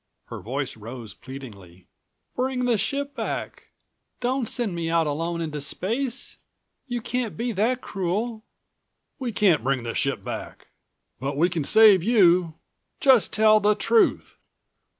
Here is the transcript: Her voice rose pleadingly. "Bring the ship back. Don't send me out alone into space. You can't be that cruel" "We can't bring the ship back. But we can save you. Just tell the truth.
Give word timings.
Her 0.29 0.41
voice 0.41 0.75
rose 0.77 1.13
pleadingly. 1.13 1.85
"Bring 2.35 2.65
the 2.65 2.79
ship 2.79 3.13
back. 3.15 3.67
Don't 4.19 4.47
send 4.49 4.73
me 4.73 4.89
out 4.89 5.05
alone 5.05 5.41
into 5.41 5.61
space. 5.61 6.37
You 6.87 7.01
can't 7.01 7.37
be 7.37 7.51
that 7.51 7.81
cruel" 7.81 8.43
"We 9.19 9.31
can't 9.31 9.63
bring 9.63 9.83
the 9.83 9.93
ship 9.93 10.23
back. 10.23 10.69
But 11.19 11.37
we 11.37 11.49
can 11.51 11.63
save 11.63 12.01
you. 12.03 12.55
Just 12.99 13.31
tell 13.31 13.59
the 13.59 13.75
truth. 13.75 14.39